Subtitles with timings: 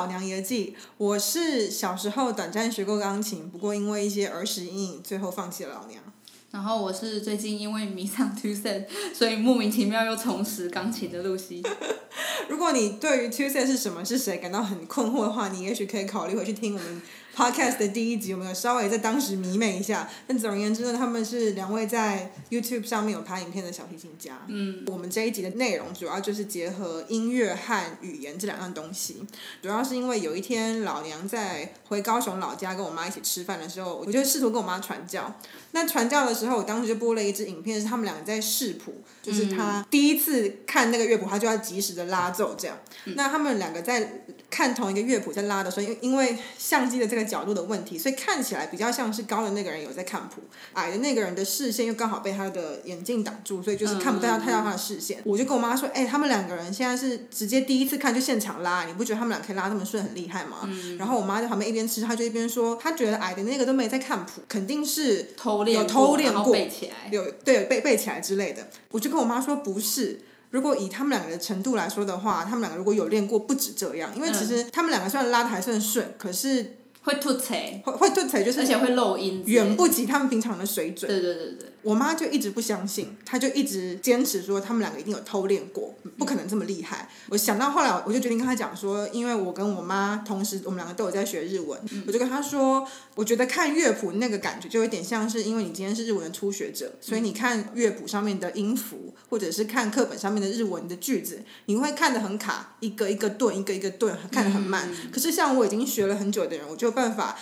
[0.02, 6.02] 《老娘爷记》，我是小时候短暂学过钢琴，不过因为一些儿时阴影，最后放弃了老娘。
[6.50, 11.62] 然后我是最近因为迷上 Two Set，所以莫名其妙又重拾钢琴的露西。
[12.50, 17.00] 如果你对于 Two Set 是什么是谁感到很困惑的话，你也许可以考虑回去听我们
[17.32, 20.10] Podcast 的第一集，有没有稍微在当时迷妹一下？
[20.26, 24.40] 但总而言之呢，他们是两位在 YouTube 上面有拍影片的小提琴家。
[24.48, 24.82] 嗯。
[24.88, 29.24] 我们这一集的内容主要就是结合音乐和语言这两样东西。
[29.62, 35.32] 主要是因为有一天老娘在回高雄老家跟我妈一起吃饭的时候，我就试图跟我妈传教。
[35.70, 42.78] 那传教的时候，我当时就播了一支影片，是他们两个在试谱，就是他第一次看那个乐谱，他就要及时的拉奏这样。
[43.16, 50.40] 那他们两个在看同一个乐谱在拉的时候，因因为相机的这个角度的问题，所以看起来比较像是高的那个人有在看谱，
[50.72, 55.20] 矮的那个人的视线又刚好被他的眼镜挡住，所以就是看不到太到他的视线。
[55.24, 60.68] 我就跟我妈说：“哎，他们两个人现在是直接第一次看就现场拉，你不觉得他们俩可以拉那么顺，很厉害吗？”
[60.98, 74.10] 然后我妈在旁边一边吃，她就一边说：“她觉得矮的那个都没在看谱，肯定是偷练有偷练过，背起来，有对背背起来之类的。”我就跟我妈说：“不是。”如果以他们两个的程度来说的话，他们两个如果有练过，不止这样。
[74.16, 81.10] 因为其实他们两个虽然拉的还算顺，可是会吐彩，会会吐彩，就是而且会漏音，远不及他们平常的水准。
[81.10, 81.68] 对对对对。
[81.82, 87.08] 我妈就一直不相信，她就一直坚持说他们两个一定有偷练过，不可能这么厉害。
[87.28, 104.88] 我想到后来，我就决定跟她讲说，因为我跟我妈同时，我们两个都有在学日文，我就跟她说，我觉得看乐谱那个感觉就有点像是，因为你今天是日文的初学者，所以你看乐谱上面的音符，或者是看课本上面的日文的句子，你会看得很卡，一个一个顿，一个一个顿，看得很慢。
[105.10, 107.38] 可是像我已经学了很久的人，我就有办法。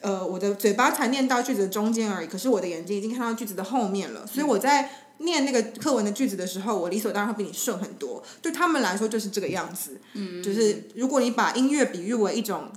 [0.00, 8.22] 呃，我的嘴巴才念到句子的中间而已，可是我的眼睛已经看到句子的后面了，所以我在念那个课文的句子的时候，我理所当然会比你顺很多。
[8.40, 10.00] 对他们来说就是这个样子，
[10.42, 12.70] 就是如果你把音乐比喻为一种。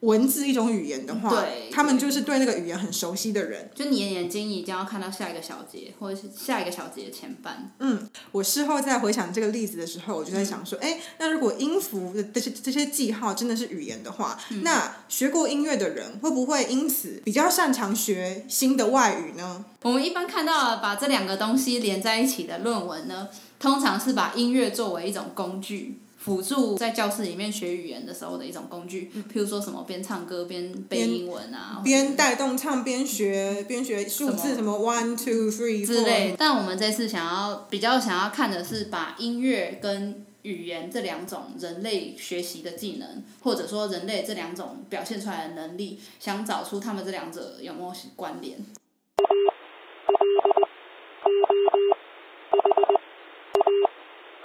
[0.00, 3.70] 文字一种语言的话，他们就是对那个语言很熟悉的人。
[3.74, 7.70] 就你的眼睛已经要看到下一个小节，或者是下一个小节的前半。
[7.78, 19.64] 嗯，我事后在回想这个例子的时候，我就在想说，哎，那如果音符的这些这些记号真的是语言的话，那学过音乐的人会不会因此比较擅长学新的外语呢？
[19.82, 23.28] 我们一般看到把这两个东西连在一起的论文呢，
[23.58, 26.00] 通常是把音乐作为一种工具。
[26.20, 36.34] 辅助在教室里面学语言的时候的一种工具，譬如说什么边唱歌边背英文啊，边带动唱边学边学数字什么 one two three 之类。
[36.36, 48.58] 但我们这次想要比较想要看的是把音乐跟语言这两种人类学习的技能，或者说人类这两种表现出来的能力，想找出他们这两者有没有关联。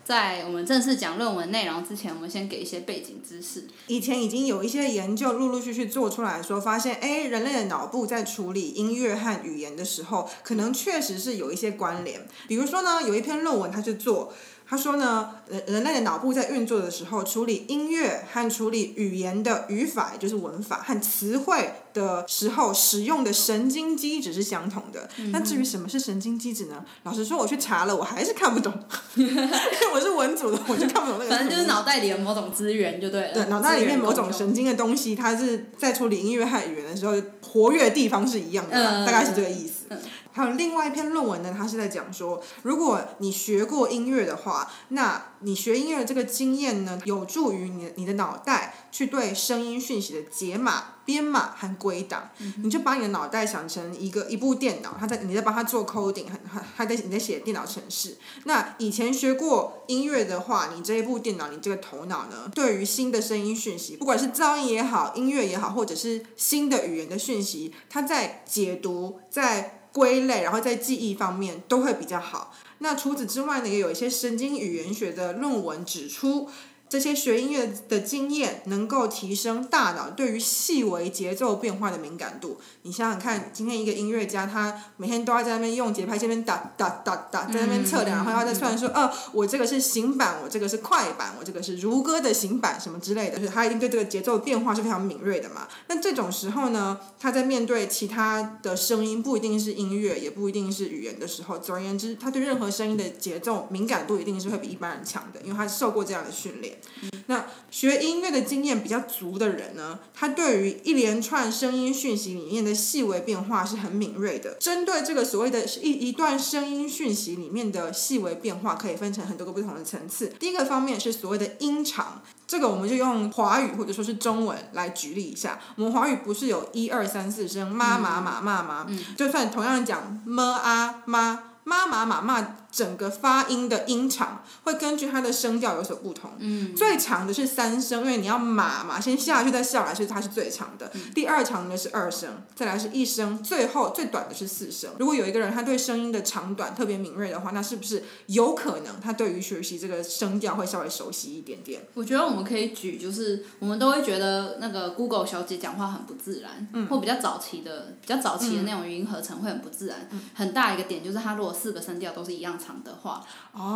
[0.05, 3.65] 在我们正式讲论文内容之前，我们先给一些背景知识。
[3.87, 12.27] 以前已经有一些研究陆陆续续做出来说，发现哎，人类的脑部在处理音乐和语言的时候，可能确实是有一些关联。
[12.47, 14.31] 比如说呢，有一篇论文，它就做。
[14.67, 25.07] 他说呢，人人类的脑部在运作的时候，处理音乐和处理语言的语法，也就是文法和词汇的时候，使用的神经机制是相同的。
[25.31, 26.83] 那至于什么是神经机制呢？
[27.03, 28.73] 老实说，我去查了，我还是看不懂。
[29.93, 31.29] 我是文组的，我就看不懂那个。
[31.29, 33.33] 反正就是脑袋里的某种资源就对了。
[33.33, 39.85] 对，脑袋里面某种神经的东西，它是在处理音乐和语言的时候，活跃的地方是一样的，大概是这个意思。
[40.35, 52.31] 还有另外一篇论文呢，它是在讲说，如果你学过音乐的话，那你学音乐的这个经验呢，有助于你你的脑袋去对声音讯息的解码、编码和归档。
[52.57, 58.17] 你就把你的脑袋想成一个一部电脑，它在你在帮它做 coding，还还在你在写电脑程式。
[58.43, 69.74] 那以前学过音乐的话，你这一部电脑，你这个头脑呢，对于新的声音讯息，不管是噪音也好，音乐也好，或者是新的语言的讯息，它在解读在。
[69.95, 72.53] 归类，然后在记忆方面都会比较好。
[72.79, 76.49] 那除此之外呢，也有一些神经语言学的论文指出。
[76.87, 82.59] 这些学音乐的经验能够提升大脑对于细微节奏变化的敏感度。
[82.83, 95.67] 你想想看，今天一个音乐家，他每天都要在那边用节拍这边打打打打，在那边测量，然后要再算说，呃，我这个是行板，我这个是快板，我这个是如歌的行板什么之类的，就是他一定对这个节奏变化是非常敏锐的嘛。
[95.87, 106.74] 那这种时候呢，他在面对其他的声音，不一定是音乐，也不一定是语言的时候，总而言之，他对任何声音的节奏敏感度一定是会比一般人强的，因为他受过这样的训练。
[106.81, 107.09] 类。
[107.27, 114.55] 那学音乐的经验比较足的人呢，他对于一连串声音讯息里面的细微变化是很敏锐的。
[114.59, 120.27] 针对这个所谓的一一段声音讯息里面的细微变化，可以分成很多个不同的层次。
[120.39, 125.59] 第一个方面是所谓的音长，这个我们就用华语或者说是中文来举例一下。
[125.75, 128.87] 我们华语不是有一二三四声妈妈妈妈妈，
[129.17, 132.57] 就算同样讲么啊妈妈妈妈妈。
[132.75, 136.31] 整个发音的音长会根据它的声调有所不同。
[136.39, 140.91] 嗯，最长的是三声，因为你要马嘛，先下去再下来，所以它是最长的。
[141.13, 144.91] 第二长的是二声，再来是一声，最后最短的是四声。
[144.99, 151.81] 如果有一个人他对声音的长短特别敏锐的话，那是不是有可能他对于学习这个声调会稍微熟悉一点点？
[151.93, 160.09] 我觉得我们可以举，就是我们都会觉得那个 Google 小姐讲话很不自然，嗯，或比较早期的、比较早期的那种语音合成会很不自然。
[160.33, 162.59] 很大一个点就是它如果四个声调都是一样。
[162.65, 163.23] 长的话，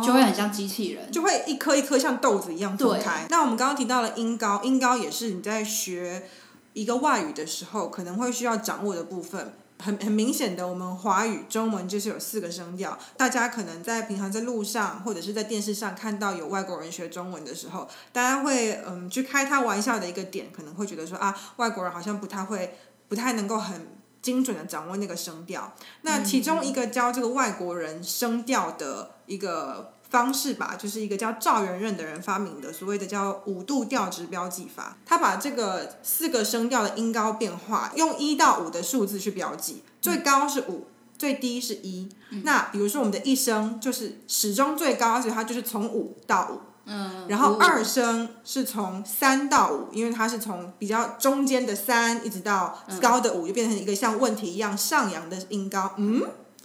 [0.04, 3.26] 就会很像机器人，就会一颗一颗像豆子一样分开。
[3.30, 6.24] 那我们刚刚提到了音高，音高也是你在学
[6.72, 9.54] 一个外语的时候可能会需要掌握的部分。
[9.82, 12.98] 很很明显的，我们华语中文就是有四个声调。
[13.16, 22.76] 大家可能在平常在路上或者是在电视上看到有外国人学中文的时候，大家会嗯去开他玩笑的一个点，可能会觉得说啊，外国人好像不太会，
[23.08, 23.99] 不太能够很。
[24.22, 34.98] 精准的掌握那个声调，那其中一个教这个外国人声调的一个方式吧，就是一个叫赵元任的人发明的所谓的叫五度调值标记法。
[35.06, 42.08] 他把这个四个声调的音高变化用一到五的数字去标记，最高是五，最低是一。
[42.44, 46.60] 那比如说我们的一声就是始终最高，所以它就是从五到五。
[46.92, 55.92] 嗯，然后二声是从三到五，因为它是从比较中间的三一直到高的五，就变成一个像问题一样上扬的音高。
[55.96, 56.22] 嗯，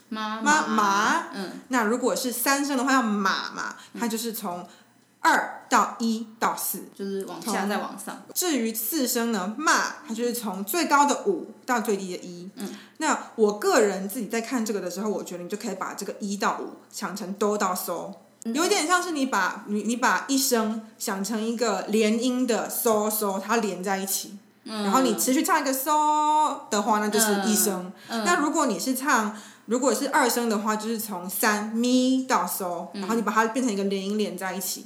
[0.10, 4.68] 妈妈马，嗯，那如果是三声的话，要马嘛，它就是从
[5.20, 8.24] 二到一到四，就是往下再往上。
[8.34, 9.74] 至于四声呢，骂
[10.08, 12.50] 它就是从最高的五到最低的一。
[12.56, 18.12] 嗯，那我个人自己在看这个的时候，我觉得你就可以把这个一到五想成哆到嗦。
[18.54, 27.92] 有点像是你把你你把一声想成一个连音的嗦嗦，它连在一起，然后你持续唱一个嗦的话，那就是一声。
[28.08, 34.86] 那如果你是唱，如果是二声的话，就是从三咪到嗦，然后你把它变成一个连音连在一起。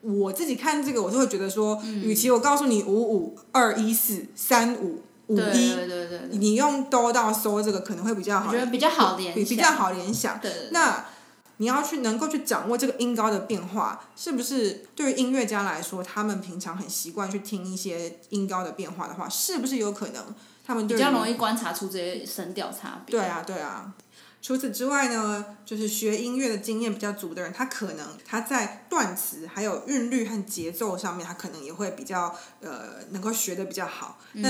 [0.00, 10.40] 我自己看这个，我就会觉得说，与其我告诉你五五二一四三五五一，对对对，你用哆到嗦这个可能会比较好，我觉得比较好联，比比较好联想。
[10.40, 11.04] 对那。
[11.58, 20.22] 你要去能够去掌握这个音高的变化，是不是对于音乐家来说，他们平常很习惯去听一些音高的变化的话，是不是有可能
[20.66, 23.18] 他们比较容易观察出这些声调差别？
[23.18, 23.92] 对啊，对啊。
[24.46, 34.20] 除此之外呢，就是学音乐的经验比较足的人，他可能他在断词还有韵律和节奏上面，他可能也会比较呃能够学的比较好。
[34.34, 34.48] 那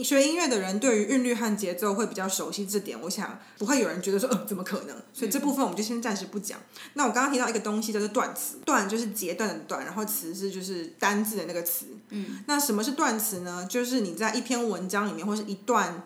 [0.00, 4.96] 学音乐的人对于韵律和节奏会比较熟悉，这点我想不会有人觉得说，呃，怎么可能？
[5.12, 6.60] 所以这部分我们就先暂时不讲。
[6.94, 11.86] 那我刚刚提到一个东西叫做断词，断就是截断的断，然后词是就是单字的那个词。
[12.10, 12.44] 嗯。
[12.46, 13.66] 那什么是断词呢？
[13.68, 16.04] 就是你在一篇文章里面或是一段。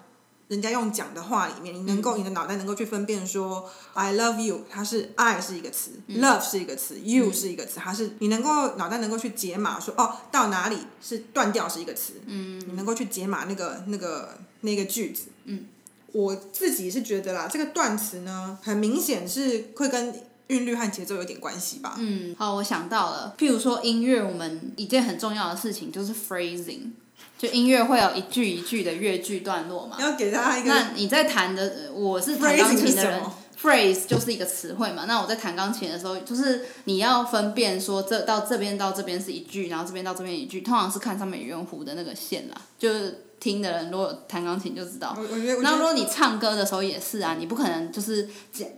[0.50, 15.66] 人家用讲的话里面，你能够你的脑袋能够去分辨说，I love you，它是 I 是一个词，love 是一个词，you 是一个词，它是你能够脑袋能够去解码说，哦，到哪里是断掉是一个词，嗯，你能够去解码那个那个那个句子，嗯，
[16.10, 20.12] 我自己是觉得啦，这个断词呢，很明显是会跟
[20.48, 26.90] 韵律和节奏有点关系吧，嗯，好，我想到了，譬如说音乐，我们一件很重要的事情就是 phrasing。
[27.38, 29.96] 就音乐会有一句一句的乐句段落嘛？
[29.98, 30.68] 要给他一个。
[30.68, 33.22] 那你在弹的，我是弹钢琴的人
[33.58, 35.06] ，phrase 就是一个词汇嘛。
[35.08, 42.54] 那我在弹钢琴的时候，就是你要分辨说，这到这边到这边是一句，然后这边到这边一句，通常是看上面圆弧的那个线啦。
[42.78, 45.16] 就是听的人如果弹钢琴就知道。
[45.62, 48.28] 那如果你唱歌的时候也是啊，你不可能就是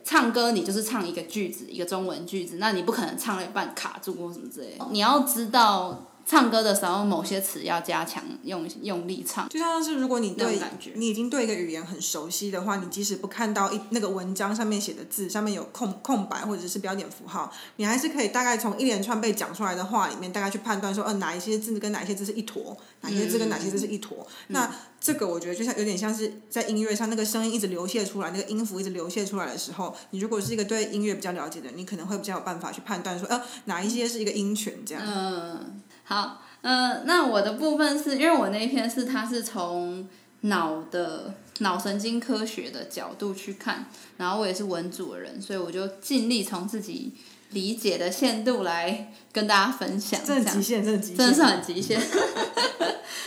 [0.04, 4.78] 唱歌，你就是唱一个句子，一个中文句子，那你不可能唱了一半卡住或什么之类。
[4.92, 6.06] 你要知道。
[6.24, 10.58] 唱歌的时候，某些词要加强用用力唱，就像是如果你对
[10.94, 24.26] 你已经对一个语言很熟悉的话，你即使不看到一那个文章上面写的字，上面有空空白或者是标点符号，你还是可以大概从一连串被讲出来的话里面，大概去判断说，呃，哪一些字跟哪一些字是一坨，哪些字跟哪些字是一坨。
[24.48, 35.02] 那这个我觉得就像有点像是在音乐上那个声音一直流泻出来，那个音符一直流泻出来的时候，你如果是一个对音乐比较了解的，你可能会比较有办法去判断说，呃，哪一些是一个音群这样。
[35.04, 35.82] 嗯。
[36.12, 40.06] 好，呃，那我的部分是因为我那一篇是他是从
[40.42, 43.86] 脑的脑神经科学的角度去看，
[44.18, 47.14] 然后我也是文组的人，所以我就尽力从自己
[47.52, 50.20] 理解的限度来跟大家分享。
[50.22, 51.98] 真的极限，真的极限，真的是很极限。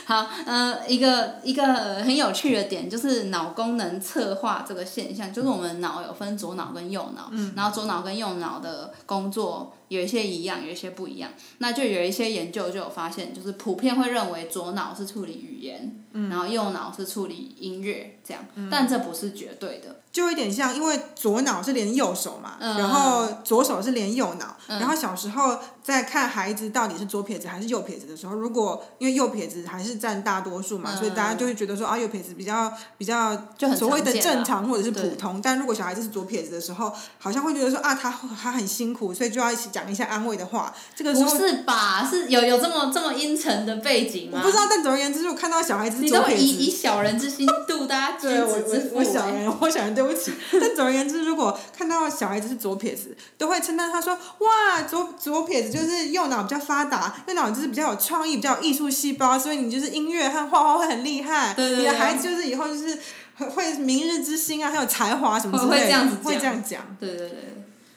[0.05, 11.31] 好，呃，一个一个很有趣的点就是脑功能侧化这个现象，就是我们脑有分左脑跟右脑，然后左脑跟右脑的工作有一些一样，有一些不一样。
[11.57, 20.01] 那就有一些研究就有发现，就是普遍会认为左脑是处理语言，然后右脑是处理音乐，这样，但这不是绝对的。
[20.11, 33.39] 就有点像，因为左脑是连右手嘛，然后左手是连右脑，然后小时候在看孩子到底是左撇子还是右撇子的时候，如果因为右撇子还是占大多数嘛，所以大家就会觉得说啊，右撇子比较比较
[33.77, 35.39] 所谓的正常或者是普通。
[35.43, 38.09] 但如果小孩子是左撇子的时候，好像会觉得说啊，他
[38.41, 40.73] 他很辛苦，所以就要一起讲一下安慰的话。
[40.95, 42.03] 这个不是吧？
[42.09, 44.39] 是有有这么这么阴沉的背景吗？
[44.39, 48.95] 我不知道，但总而言之，我看到小孩子你都以以小人之心度大家 君子之腹。
[48.95, 50.33] 我小人，我小人对不起。
[50.59, 61.53] 但总而言之，如果看到小孩子是左撇子，都会称赞他说：“哇，左左撇子就是右脑比较发达，右脑就是比较有创意，比较有艺术细胞，所以你就是音乐和画画会很厉害。
[61.57, 62.97] 你的孩子就是以后就是
[63.37, 67.37] 会明日之星啊，很有才华什么之类的，会这样讲。”对对对。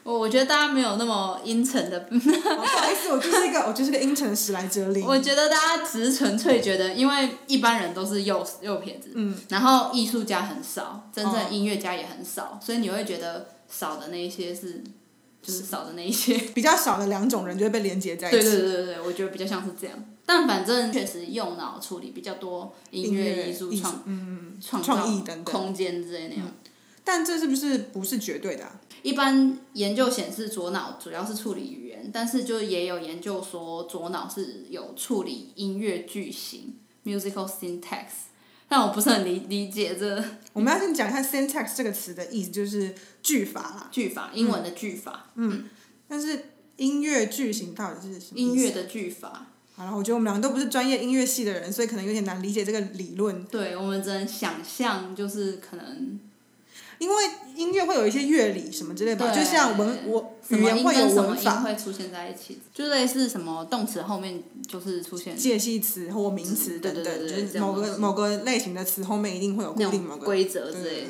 [0.05, 2.01] 我我觉得大家没有那么阴沉的。
[2.01, 5.05] 不好意思，我就是一个 我就是个阴沉的史莱哲林。
[5.05, 14.83] 我觉得大家只是纯粹觉得，因为一般人都是右右撇子，嗯，然后艺术家很少，真正音乐家也很少，所以你会觉得少的那一些是，
[15.49, 16.37] 就是少的那一些。
[16.55, 18.39] 比较少的两种人就会被连接在一起。
[18.39, 19.97] 对对对对对，我觉得比较像是这样。
[20.27, 26.53] 但反正确实用脑处理比较多音乐、艺术创嗯创意等空间之类那样。
[27.03, 28.71] 但这是不是不是绝对的？
[29.03, 38.28] 一般研究显示，左脑主要是处理语言，但是就也有研究说，左脑是有处理音乐句型 （musical syntax）。
[38.69, 40.23] 但我不是很理理解这。
[40.53, 43.89] 我们要先讲一下 syntax 这个词的意思，就是句法啦。
[43.91, 45.31] 句法，英文的句法。
[45.37, 45.65] 嗯。
[46.07, 46.45] 但是
[46.77, 48.39] 音乐句型到底是什么？
[48.39, 49.47] 音乐的句法。
[49.75, 53.45] 好了，我觉得我们两个都不是专业音乐系的人，所以可能有点难理解这个理论。
[53.45, 56.21] 对，我们只能想象，就是可能。
[56.99, 57.15] 因为
[57.55, 71.09] 音乐会有一些乐理什么之类的，就像文我语言会有文法会出现在一起，就类似什么动词后面就是出现介系词或名词等等，就是某个某个类型的词后面一定会有固定某个规则之类的。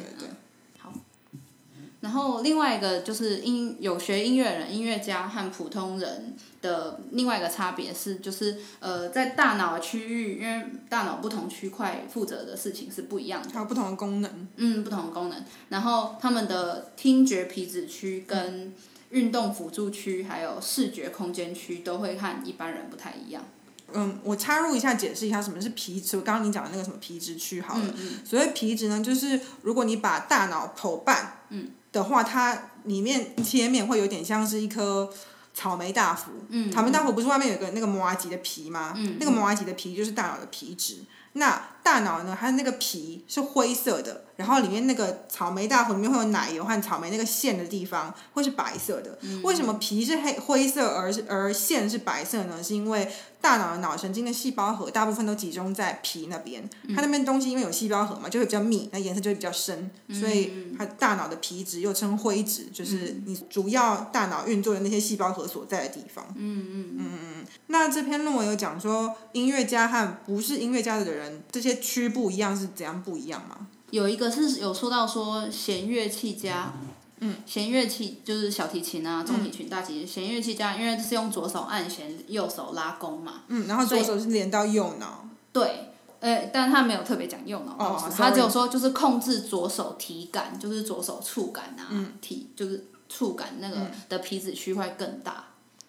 [2.09, 14.49] 然后另外一个就是音有学音乐人、音乐家和普通人的另外一个差别是，就是呃，在大脑的区域，因为大脑不同区块负责的事情是不一样的，它有不同的功能。
[14.57, 15.45] 嗯，不同的功能。
[15.69, 18.73] 然后他们的听觉皮质区、跟
[19.11, 23.45] 运动辅助区，还有视觉空间区，都会和一般人不太一样。
[23.93, 26.19] 嗯，我插入一下，解释一下什么是皮质。
[26.23, 27.85] 刚刚你讲的那个什么皮质区，好了。
[27.85, 28.25] 嗯嗯。
[28.25, 31.41] 所谓皮质呢，就是如果你把大脑剖半。
[31.51, 31.69] 嗯。
[31.93, 35.13] 的话，它里面切面会有点像是一颗
[35.55, 36.31] 草莓大福。
[36.49, 36.71] 嗯。
[36.71, 38.93] 草莓大福不是外面有个那个摩阿吉的皮吗？
[38.97, 39.17] 嗯。
[39.19, 40.99] 那个摩阿吉的皮就是大脑的皮质。
[41.35, 42.37] 那大脑呢？
[42.39, 49.19] 它那个皮是灰色的，然后里面那个草莓大福里面会有奶油和草莓那个馅的地方会是白色的。
[49.43, 52.63] 为什么皮是黑灰色，而是而馅是白色呢？
[52.63, 66.27] 是因为大脑的脑神经的细胞核大部分都集中在皮那边，它那边东西因为有细胞核嘛，就会比较密，那颜色就会比较深，所以它大脑的皮质又称灰质，就是你主要大脑运作的那些细胞核所在的地方。
[66.37, 67.47] 嗯嗯嗯嗯。
[67.69, 73.67] 那这篇论文有讲说，音乐家和不是音乐家的人，这些区不一样是怎样不一样吗？
[73.91, 76.73] 有一个是有说到说弦乐器家。
[77.21, 80.07] 嗯，弦乐器就是小提琴啊、中提琴、大提琴。
[80.07, 83.41] 弦乐器家，因为是用左手按弦，右手拉弓嘛。
[83.49, 85.29] 嗯，然后左手是连到右脑。
[85.53, 95.45] 对，呃，但他没有特别讲右脑，他只有说就是控制左手体感，就是左手触感啊，体就是触感那个的皮质区块更大。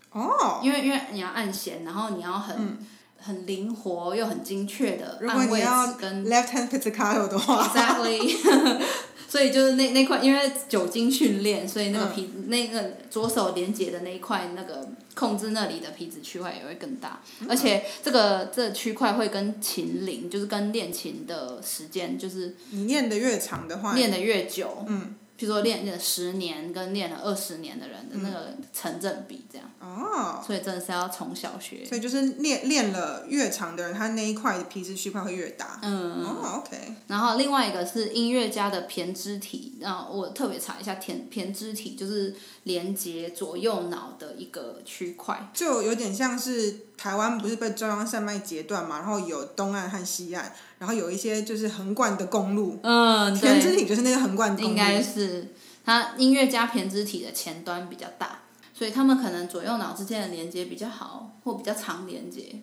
[0.09, 0.59] 哦。
[0.63, 2.79] 因为因为你要按弦，然后你要很
[3.19, 5.67] 很灵活又很精确的按位置
[5.99, 6.25] 跟。
[6.25, 7.67] left hand pizzicato 的话。
[7.67, 8.37] Exactly。
[9.29, 25.13] 所以就是那那块，因为酒精训练，所以那个皮那个左手连接的那一块，那个控制那里的皮质区块也会更大，而且这个这区块会跟琴龄，就是跟练琴的时间，就是你练的越长的话，练的越久，嗯。
[25.39, 31.85] 譬如说练了十年跟练了二十年的人的那个成正比这样，哦，所以真的是要从小学。
[31.85, 35.79] 所以就是练练了越长的人，他那一块皮质区块会越大。
[35.81, 36.93] 嗯，哦，OK。
[37.07, 50.51] 然后另外一个是音乐家的胼胝体，然后我特别查一下，胼胼胝体就是连接左右脑的一个区块，就有点像是台湾不是被中央山脉截断嘛，然后有东岸和西岸。
[50.77, 54.69] 然后有一些就是横贯的公路，嗯，胼胝体就是那个横贯公路。
[54.69, 55.53] 应该是，
[55.85, 58.39] 它音乐家胼胝体的前端比较大，
[58.73, 62.61] 所以他们可能左右脑之间的连接比较好，或比较长连接。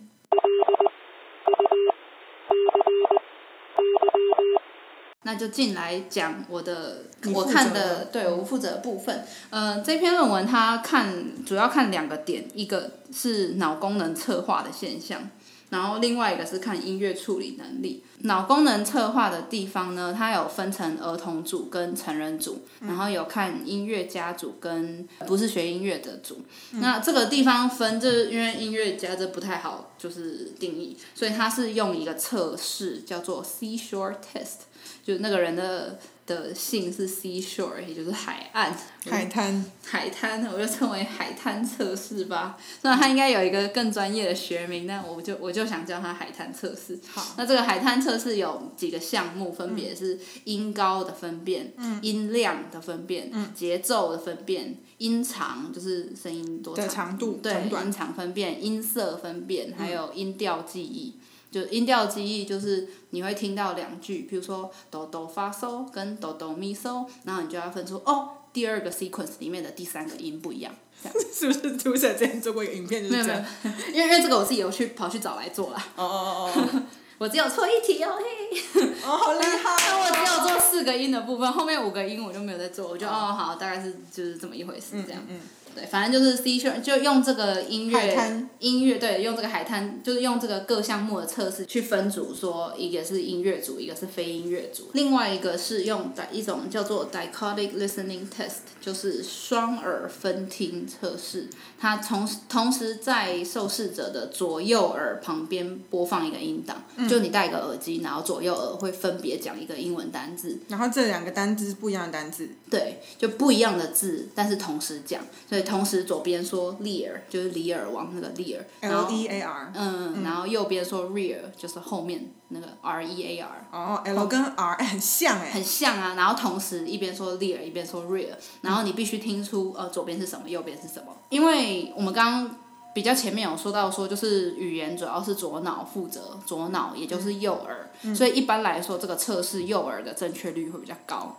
[5.27, 7.03] 那就进来讲我的
[7.35, 9.25] 我看的对我负责的部分。
[9.51, 15.29] 呃，这篇论文它看主要看两个点，一个是脑功能侧化的现象。
[15.69, 26.39] 然后另外一个是看音乐处理能力，脑功能策划的地方呢，它有分成儿童组跟成人组，然后有看音乐家组跟不是学音乐的组。
[26.71, 34.69] 那这个地方分，就是因为音乐家这不太好就是定义，所以它是用一个测试叫做 Seashore Test，
[35.07, 35.99] 就那个人的。
[36.27, 38.77] 的姓是 seashore，也就是海岸。
[39.09, 39.65] 海滩。
[39.85, 42.59] 海滩，我就称为海滩测试吧。
[42.83, 46.99] 虽然它应该有一个更专业的学名，但我就我就想叫它海滩测试。
[47.07, 47.25] 好。
[47.39, 51.73] 那这个海滩测试有几个项目，分别是音高的分辨、
[52.03, 61.15] 音量的分辨、节奏的分辨、音长就是声音多长度、对音长分辨、音色分辨，还有音调记忆。
[61.51, 70.75] 就音调记忆，就是你会听到两句，比如说哆哆发嗦跟哆哆咪嗦，然后你就要分出哦，第二个 sequence 里面的第三个音不一样。
[71.03, 73.45] 这样 是不是朱姐之前做过一个影片就是这样？
[73.93, 75.77] 因为因为这个我自己有去跑去找来做了。
[75.97, 76.83] 哦哦哦
[77.19, 78.25] 我只有错一题哦嘿。
[79.05, 79.77] 哦，好厉害！
[79.89, 85.23] 那我只有做四个音的部分，后面五个音我就没有在做，我就哦好，大概是就是这么一回事这样。
[85.29, 85.41] 嗯。
[85.75, 101.51] 对，反正就是 C 圈，就用这个音乐音乐，对，用这个海滩，就是用这个各项目的测试去分组，说一个是音乐组，一个是非音乐组，另外一个是用一种叫做 dichotic listening test，就是双耳分听测试。
[101.79, 112.49] 它同同时在受试者的左右耳旁边播放一个音档，就你戴一个耳机，然后左右耳会分别讲一个英文单字，然后这两个单字是不一样的单字。
[112.71, 115.67] 对，就不一样的字，但是同时讲，所以。
[115.67, 123.67] 同时，左边说 lear 就是里尔王那个 lear，L E A R，嗯，然后右边说 rear 就是后面那个 R E A R。
[123.73, 125.51] 哦，L 跟 R 很像哎。
[125.51, 128.29] 很像啊，然后同时一边说 lear 一边说 rear，
[128.61, 131.17] 然后你必须听出呃左边是什么，右边是什么。
[131.31, 132.57] 因为我们刚刚
[132.97, 141.37] 比较前面有说到说，就是语言主要是左脑负责，左脑也就是右耳，所以一般来说这个测试右耳的正确率会比较高。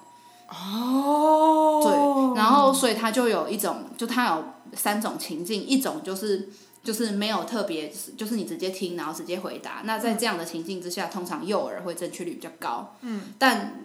[0.50, 4.44] 哦，对，然后所以它就有一种，就它有
[4.74, 6.50] 三种情境，一种就是
[6.84, 9.82] 就是没有特别，就是你直接听，然后直接回答。
[9.84, 12.94] 那在这样的情境之下，通常右耳会正确率比较高。
[13.02, 13.34] 嗯。
[13.40, 13.82] 但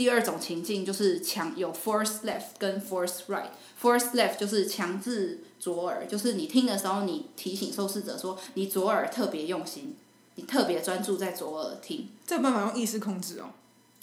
[0.00, 9.94] 第二种情境就是强有 force left 跟 force right，force left 就是强制左耳，就是你听的时候，你提醒受试者说，你左耳特别用心，
[10.36, 12.08] 你特别专注在左耳听。
[12.26, 13.50] 这有办法用意识控制哦。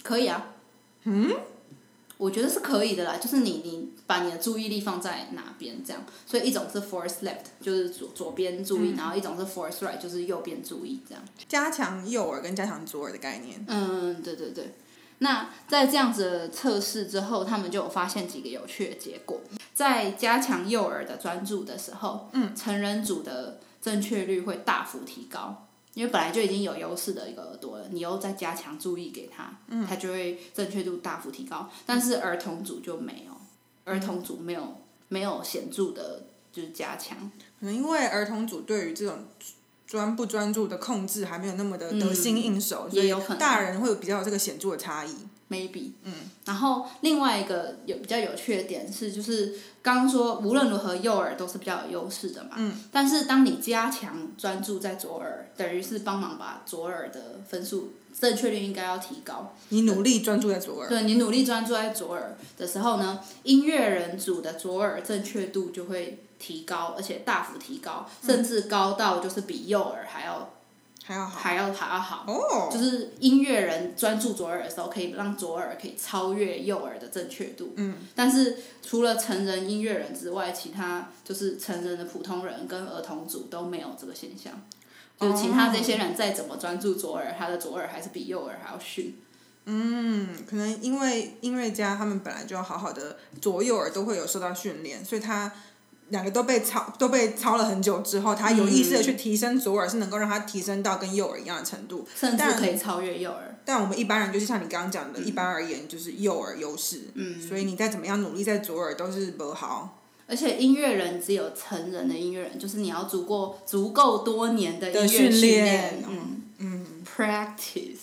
[0.04, 0.54] 可以啊。
[1.02, 1.32] 嗯。
[2.16, 11.24] 我觉得是可以的啦，就是你你把你的注意力放在哪边这样，所以一种是 force left，就是左左边注意，然后一种是 force right，就是右边注意这样。
[11.48, 13.64] 加强右耳跟加强左耳的概念。
[13.66, 14.74] 嗯，对对对。
[15.18, 19.40] 那在这样子测试之后，他们就有发现几个有趣的结果，
[19.74, 25.64] 在加强幼儿的专注的时候，嗯，成人组的正确率会大幅提高。
[25.94, 31.68] 因为本来就已经有优势的一个耳朵了，你又再加强注意给他，他就会正确度大幅提高。
[31.84, 33.32] 但是儿童组就没有，
[33.84, 34.76] 儿童组没有
[35.08, 37.18] 没有显著的，就是加强。
[37.58, 39.24] 可能因为儿童组对于这种
[39.88, 45.14] 专不专注的控制还没有那么的得心应手，所以大人会有比较有这个显著的差异。
[45.50, 46.12] maybe，嗯，
[46.44, 59.54] 然后另外一个有比较有趣的点是，就是刚刚说无论如何右耳都是比较有优势的嘛，嗯，但是当你加强专注在左耳，等于是帮忙把左耳的分数正确率应该要提高。
[59.70, 60.88] 你努力专注在左耳。
[60.90, 70.50] 对你努力专注在左耳的时候呢，音乐人组的左耳正确度就会提高，而且大幅提高，甚至高到就是比右耳还要。
[71.04, 77.72] 还要好，还要还要好，就是音乐人专注左耳的时候，可以让左耳可以超越右耳的正确度。
[77.76, 77.96] 嗯。
[78.14, 84.52] 但是除了成人音乐人之外，其他就是成人的普通人跟儿童组都没有这个现象。
[85.18, 89.18] 就其他这些人再怎么专注左耳，他的左耳还是比右耳还要逊。
[89.64, 95.50] 嗯，可能因为音乐家他们本来就要好好的左右耳都会有受到训练，所以他。
[96.10, 103.56] 两个都被操都被操了很久之后，他有意识的去提升左耳，是能够让他提升到跟右耳一样的程度，甚至可以超越右耳。
[103.64, 107.08] 但我们一般人就是像你刚刚讲的，一般而言就是右耳优势。
[107.14, 107.40] 嗯。
[107.40, 110.02] 所以你再怎么样努力在左耳都是不好。
[110.26, 116.04] 而且音乐人只有成人的音乐人，就是你要足够足够多年的音乐训练。
[116.08, 116.86] 嗯嗯。
[117.16, 117.96] Practice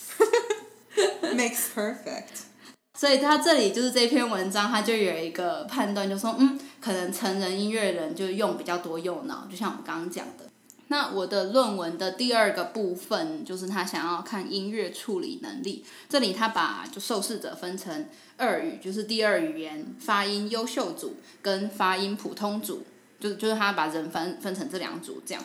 [1.36, 2.46] makes perfect。
[2.96, 10.46] 所以他这里就是这篇文章，他就有一个判断，就说嗯，可能成人音乐人就用比较多右脑，就像我们刚刚讲的。
[10.88, 18.06] 那我的论文的第二个部分就是他想要看音乐处理能力，这里他把就受试者分成
[18.38, 22.86] 二语，就是第二语言发音优秀组跟发音普通组，
[23.20, 25.44] 就就是他把人分分成这两组这样。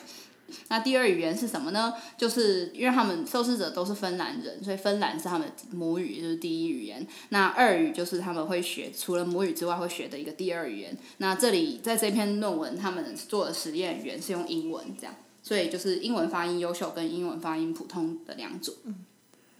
[0.69, 1.93] 那第二语言是什么呢？
[2.17, 7.05] 就是因为他们受试者都是芬兰人，所以芬兰是他们母语，就是第一语言。
[7.29, 10.97] 那二语就是他们会学，除了母语之外会学的一个第二语言。
[11.17, 18.73] 那这里在这篇论文，他们做的实验语言是用英文，这样，所以就是英文发音优秀跟英文发音普通的两种。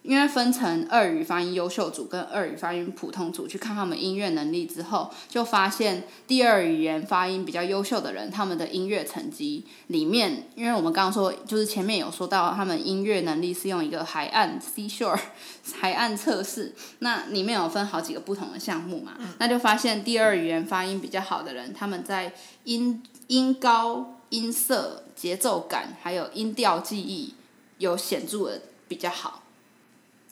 [0.04, 15.20] 因为分成二语发音优秀组跟二语发音普通组去看他们音乐能力之后，就发现第二语言发音比较优秀的人，他们的音乐成绩里面，因为我们刚刚说，就是前面有说到他们音乐能力是用一个海岸 seashore
[15.80, 22.34] 海岸测试，那里面有分好几个不同的项目嘛，那就发现第二语言发音比较好的人，他们在
[22.64, 27.36] 音音高、音色、节奏感还有音调记忆
[27.78, 29.44] 有显著的比较好。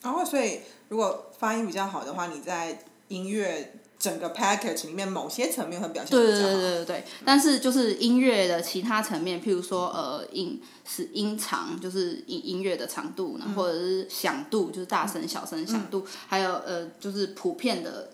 [0.02, 7.04] 然后，所以如果发音比较好的话，你在音乐整个 package 里面某些层面会表现对对对对对对。
[7.24, 18.10] 但是就是音乐的其他层面，譬如说呃音是音长，就是音音乐的长度呢，或者是响度，就是大声小声响度，还有呃就是普遍的，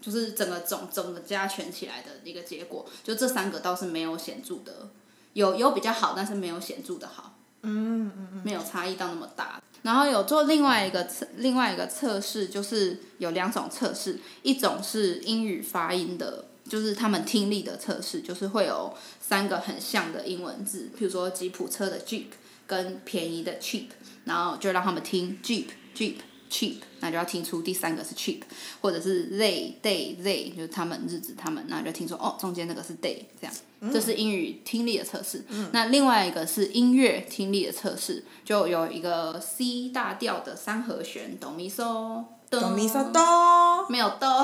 [0.00, 4.90] 就是整个总整个加权起来的一个结果，就这三个倒是没有显著的，
[5.34, 7.36] 有有比较好，但是没有显著的好。
[7.62, 8.42] 嗯嗯嗯。
[8.44, 9.60] 没有差异到那么大。
[9.82, 22.26] 然后有做另外一个测，另外一个测试，就是有两种测试，一种是英语发音的，就是他们听力的测试，就是会有三个很像的英文字，比如说吉普车的 Jeep
[22.66, 23.86] 跟便宜的 cheap，
[24.24, 26.16] 然后就让他们听 Jeep Jeep
[26.50, 28.40] cheap，那就要听出第三个是 cheap，
[28.80, 33.52] 或者是 they they they，就是他们日子他们，那就听说哦中间那个是 they 这样。
[33.92, 44.42] 这是英语听力的测试，那另外一个是音乐听力的测试，就有一个 C 大调的三和弦，哆咪嗦， 哆咪嗦哆，没有哆，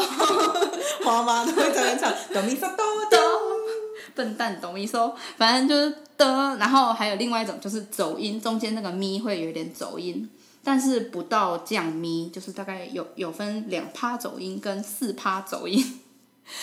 [1.02, 3.18] 花妈都会在那唱哆咪嗦哆哆，
[4.14, 10.30] 笨蛋哆咪嗦，反正就是哆，然后还有另外一种就是走音，中间那个咪会有点走音，
[10.64, 16.00] 但是不到降咪，就是大概有有分两趴走音跟四趴走音。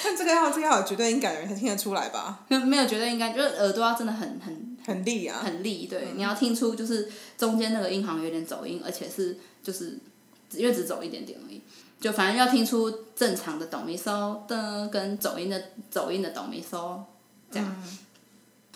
[0.03, 2.45] 但这个要这个要有绝对音感的人才听得出来吧？
[2.49, 5.87] 没有绝对音感，就是耳朵要真的很很很利啊，很利。
[5.87, 9.97] 对，你要听出就是中间那个音行有点走音，而且是就是
[10.51, 11.61] 因为只走一点点而已，
[11.99, 15.59] 就反正要听出正常的哆咪嗦的跟走音的
[15.89, 16.99] 走音的哆咪嗦
[17.49, 17.83] 这样。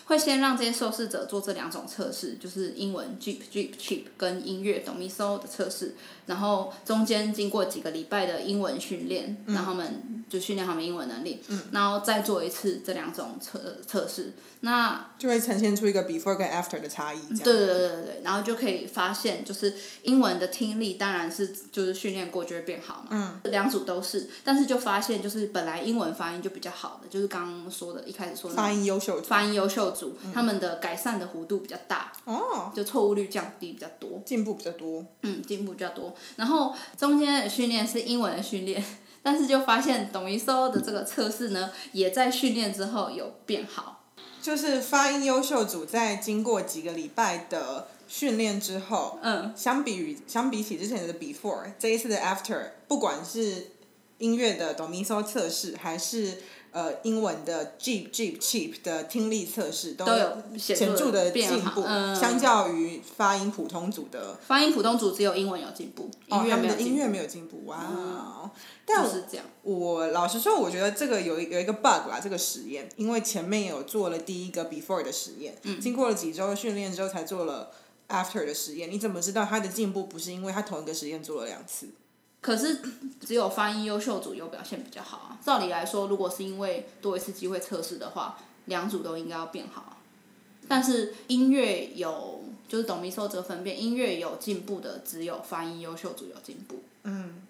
[0.06, 5.94] 会先让这些受试者做这两种测试，就是英文 Jeep Jeep Cheap 跟音乐哆咪嗦的测试，
[6.26, 11.42] 然后中间经过几个礼拜的英文训练，让他们就训练他们英文能力，
[11.72, 17.20] 然后再做一次这两种测测试，那就会呈现出一个 before 跟 after 的差异。
[17.38, 29.95] 对对对对对，然后就可以发现，就是英文的听力当然是就是训练过就会变好嘛，嗯，两组都是，但是就发现就是本来英文发音就比较好的，就是刚刚说的一开始说的发音优秀，发音优秀。
[30.32, 35.04] 他们的改善的弧度比较大，哦就错误率降低比较多，进步比较多。
[35.22, 36.14] 嗯，进步比较多。
[36.36, 38.84] 然后中间的训练是英文的训练，
[39.22, 44.04] 但是就发现董一搜的这个测试呢，也在训练之后有变好。
[44.42, 53.72] 就是发音优秀组在经过几个礼拜的训练之后，嗯，相比于相比起之前的 before，这一次的 after，不管是
[54.18, 56.38] 音乐的 d o m i s o 测试还是。
[56.76, 61.82] 呃，英文的 Jeep Jeep Cheap 的听力测试都有显著的进步，
[62.14, 64.36] 相较于发音普通组的。
[64.46, 67.64] 发音普通组只有英文有进步，音乐没有音乐没有进步。
[67.64, 68.50] 哇，
[68.86, 69.46] 就是这样。
[69.62, 77.70] 我老实说，我觉得这个有一有一个 bug 啦，这个实验，因为前面有做了第一个 before 的实验，经过了几周的训练之后，才做了
[78.10, 78.92] after 的实验。
[78.92, 81.88] 你怎么知道他的进步不是因为他同一个实验做了两次？
[82.46, 82.78] 可是
[83.20, 85.38] 只有发音优秀组有表现比较好啊。
[85.44, 89.96] 照理来说，如果是因为多一次机会测试的话，两组都应该要变好。
[90.68, 96.84] 但是音乐有就是董咪说这个分辨，音乐有进步的只有发音优秀组有进步。
[97.02, 97.42] 嗯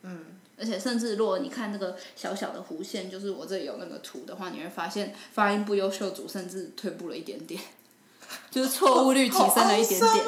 [0.00, 0.24] 嗯。
[0.58, 7.60] 而且甚至如果你看那个小小的弧线，就是我这里有那个图的话，你会发现发音不优秀组甚至退步了一点点，
[8.50, 10.24] 就是错误率提升了一点点。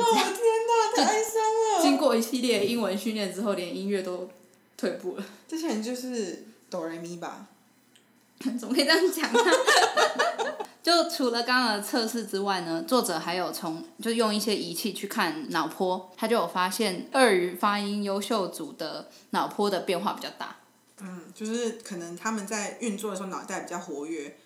[1.05, 1.83] 伤了！
[1.83, 4.29] 经过一系列英文训练之后，连音乐都
[4.77, 5.25] 退步了。
[5.49, 7.47] 之前就是哆来咪吧？
[8.59, 9.41] 怎么可以这样讲呢？
[10.83, 20.57] 就除了刚刚的测试之外呢，作者还有从就用一些仪器去看脑波，他就有发现鳄鱼发音优秀组的脑波的变化比较大。
[21.03, 24.37] 嗯，就是可能他们在运作的时候脑袋比较活跃。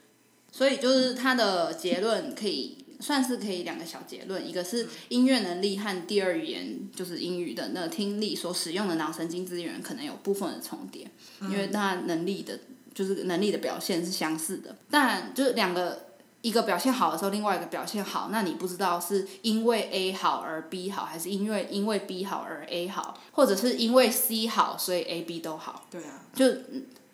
[0.51, 11.11] 所以就是他的结论可以算是可以两个小结论，一个是音乐能力和第二语言就是英语的那个听力所使用的脑神经资源可能有部分的重叠，
[11.43, 12.59] 因为他能力的，
[12.95, 16.07] 就是能力的表现是相似的，但就是两个
[16.43, 25.87] 一个表现好的时候，另外一个表现好，那你不知道是因为 A 好而 B 好，还是因为因为 B 好而 A 好，或者是因为 C 好所以 A、B 都好。
[25.91, 26.23] 对啊。
[26.35, 26.47] 就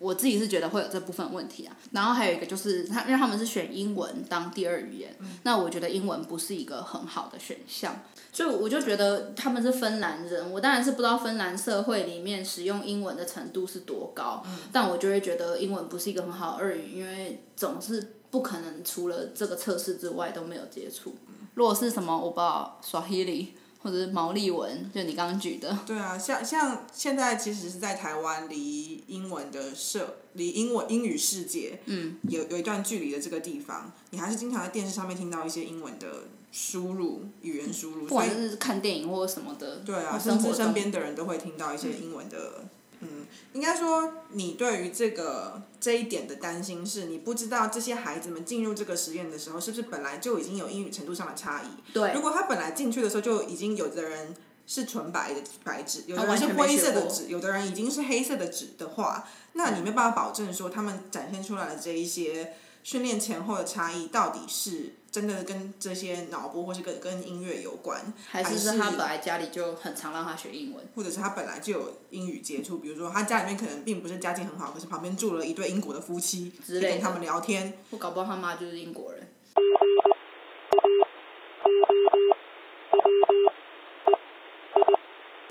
[0.00, 8.00] 我自己是觉得会有这部分问题啊，然后还有一个就是他，因为他们是选英文当第二语言，那我觉得英文不是一个很好的选项，
[8.32, 21.14] 所以我就觉得他们是芬兰人，我当然是不知道芬兰社会里面使用英文的程度是多高，但我就会觉得英文不是一个很好的二语，因为总是不可能除了这个测试之外都没有接触。
[21.52, 23.48] 如果是什么我不知道，Swahili。
[23.82, 25.78] 或者是毛利文，就你刚刚举的。
[25.86, 39.76] 对啊，像像现在其实是在台湾，离英文的社，离英文英语世界，嗯，有有一段距离的这个地方，你还是经常在电视上面听到一些英文的输入语言输入，不管是看电影或者什么的。
[39.78, 42.64] 对啊，甚至身边的人都会听到一些英文的。
[43.00, 51.92] 嗯，应该说，你对于这个这一点的担心是，你不知道这些孩子们进入这个实验的时候，是不是本来就已经有英语程度上的差异？
[51.92, 52.12] 对。
[52.12, 54.34] 如果他本来进去的时候就已经有的人
[54.66, 64.94] 是纯白的白纸，有的人是灰色的纸，有的人已经是黑色的纸的话，那你没办法保证说他们展现出来的这一些训练前后的差异到底是。
[65.12, 79.26] 真的跟这些脑波或是跟跟音乐有关，还是是他本来家里就很常让他学英文，或者是他本来就有英语接触，比如说他家里面可能并不是家境很好，可是旁边住了一对英国的夫妻，跟他们聊天，我搞不好他妈就是英国人。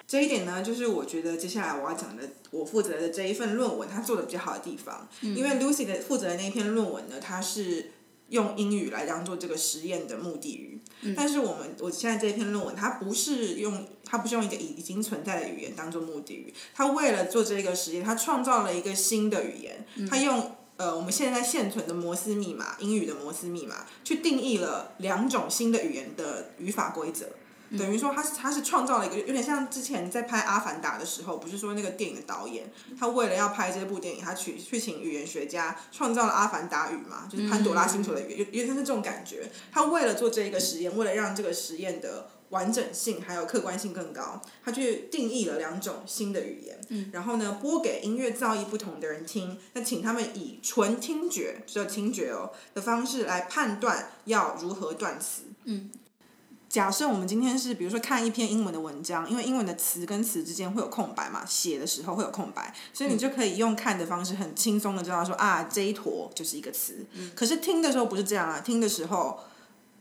[0.07, 7.91] 这一点呢，就是我觉得接下来我要讲的，我负责的这一份论文，他做的比较好的地方，因为 Lucy 的负责的那一篇论文呢，它是。
[8.29, 10.79] 用英语来当做这个实验的目的语，
[11.15, 27.27] 但是我们我现在这篇论文，它不是用它不是用一个已已经存在的语言当做目的语，它为了做这个实验，它创造了一个新的语言，它用呃我们现在现存的摩斯密码英语的摩斯密码去定义了两种新的语言的语法规则。
[27.77, 39.51] 等于说，他是他是创造了一个有点像之前在拍《阿凡达》的时候，不是说那个电影的导演，他为了要拍这部电影，他去去请语言学家创造了阿凡达语嘛，就是潘多拉星球的语，有有点像是这种感觉。
[39.71, 55.43] 他为了做这一个实验，为了让这个实验的完整性还有客观性更高，他去定义了两种新的语言，然后呢，播给音乐造诣不同的人听，那请他们以纯听觉，只有听觉哦的方式来判断要如何断词。
[55.65, 55.91] 嗯。
[56.69, 67.05] 假设我们今天是比如说看一篇英文的文章，因为英文的词跟词之间会有空白嘛，写的时候会有空白，所以你就可以用看的方式很轻松的知道说啊这一坨就是一个词。
[67.35, 69.39] 可是听的时候不是这样啊，听的时候。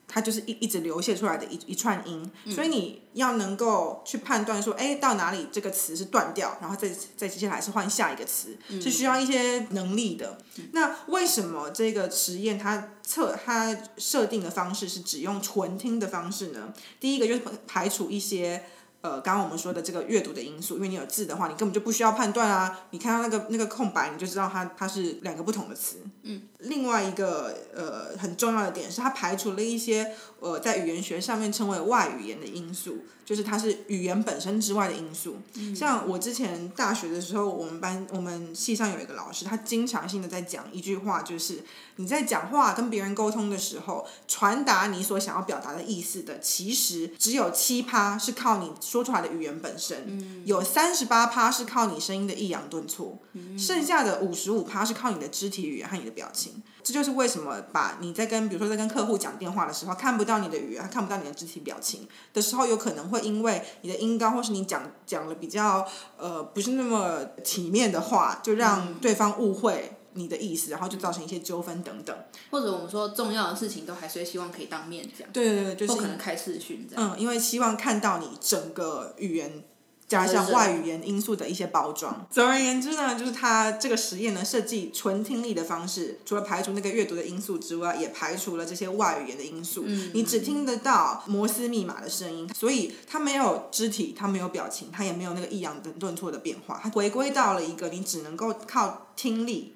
[0.09, 10.38] 它就是一一直流泻出来的一一串音，所以你要能够去判断说，哎，到哪里这个词是断掉，然后再再接下来是换下一个词，是需要一些能力的。
[10.73, 16.73] 那为什么这个实验它测它设定的方式是只用纯听的方式呢？
[16.99, 18.64] 第一个就是排除一些。
[19.00, 22.80] 呃，刚刚我们说的这个阅读的因素，因为你有字的话，你根本就不需要判断啊。
[22.90, 25.98] 你看到那个那个空白，你就知道它它是两个不同的词。
[26.22, 26.42] 嗯。
[26.58, 35.37] 另外一个呃很重要的点是，它排除了一些呃在语言学上面称为外语言的因素，就是它是语言本身之外的因素。
[35.54, 35.76] 嗯。
[35.76, 41.62] 像我之前大学的时候，我们班我们系上有一个老师，他经常性的在讲一句话，就是
[41.94, 48.72] 你在讲话跟别人沟通的时候，传达你所想要表达的意思的，其实只有七趴是靠你。
[48.88, 53.18] 说出来的语言本身，有三十八趴是靠你声音的抑扬顿挫，
[53.59, 56.62] 剩下的五十五趴是靠你的肢体语言和你的表情。
[56.83, 69.97] 这就是为什么把你在跟比如说在跟客户讲电话的时候，看不到你的语言，看不到你的肢体表情的时候，有可能会因为你的音高，或是你讲讲了比较呃不是那么体面的话，就让对方误会。
[70.18, 72.16] 你的意思，然后就造成一些纠纷等等，
[72.50, 77.14] 或者我们说重要的事情都还是希望可以当面讲，对对对，就是不可能开视讯这样。
[77.14, 79.62] 嗯，因为希望看到你整个语言
[80.09, 82.26] 加上外语言因素的一些包装。
[82.31, 89.85] 总而言之呢，就是他这个实验呢设计纯听力的方式，除了排除那个阅读的因素之外，也排除了这些外语言的因素。
[89.87, 99.74] 嗯，你只听得到摩斯密码的声音，所以它没有肢体，它没有表情，它也没有那个抑扬顿顿挫的变化，它回归到了一个你只能够靠听力。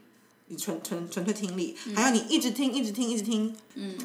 [0.49, 3.57] 你纯纯纯粹听力，还有你一直听一直听一直听，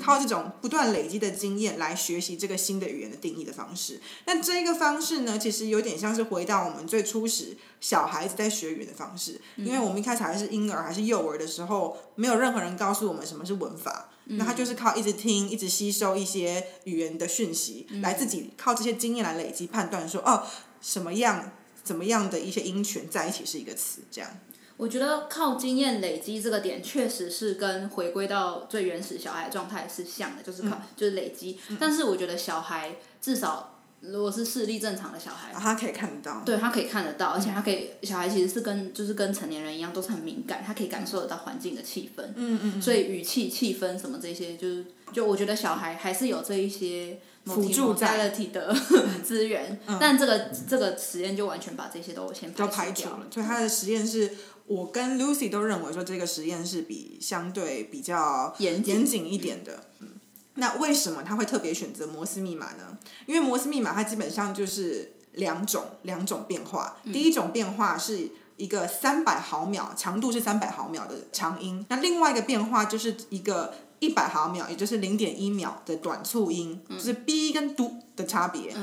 [0.01, 3.99] 靠这种不断累积的经验来学习这个新的语言的定义的方式。
[4.25, 20.45] 那这一个方式呢，其实有点像是回到我们最初始小孩子在学语言的方式，因为我们一开始还是婴儿还是幼儿的时候，没有任何人告诉我们什么是文法，那他就是靠一直听一直吸收一些语言的讯息，来自己靠这些经验来累积判断说哦
[20.81, 21.51] 什么样
[21.83, 24.29] 怎么样的一些音群在一起是一个词这样。
[24.77, 31.57] 我觉得靠经验累积这个点，确实是跟回归到最原始小孩状态是像的，就是靠就是累积。
[31.79, 42.23] 但是我觉得小孩至少如果是视力正常的小孩，他可以看得到，对他可以看得到，而且他可以小孩其实是跟就是跟成年人一样，都是很敏感，他可以感受得到环境的气氛。
[42.35, 42.81] 嗯嗯。
[42.81, 48.75] 所以语气、气氛什么这些，就是就我觉得小孩还是有这一些辅助在的
[49.25, 53.25] 资源，但这个这个实验就完全把这些都先排除了。
[53.31, 54.31] 所以他的实验是。
[54.67, 59.85] 我跟 Lucy 都认为说这个实验是比相对比较严谨一点的。
[59.99, 60.09] 嗯，
[60.55, 62.97] 那为什么他会特别选择摩斯密码呢？
[63.25, 66.97] 因为摩斯密码它基本上就是两种两种变化。
[67.05, 78.75] 第一种变化是一个三百毫秒长度是三百毫秒的长音，那另外一个变化就是一个一百毫秒，也就是零点一秒的短促音，就是 B 跟 D 的差别。